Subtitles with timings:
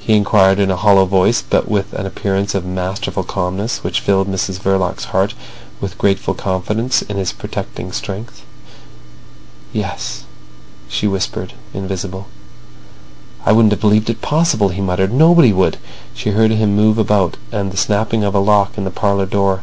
[0.00, 4.26] he inquired in a hollow voice, but with an appearance of masterful calmness which filled
[4.26, 5.32] Mrs Verloc's heart
[5.80, 8.42] with grateful confidence in his protecting strength.
[9.72, 10.24] "Yes,"
[10.88, 12.26] she whispered, invisible.
[13.46, 15.12] "I wouldn't have believed it possible," he muttered.
[15.12, 15.76] "Nobody would."
[16.14, 19.62] She heard him move about and the snapping of a lock in the parlour door.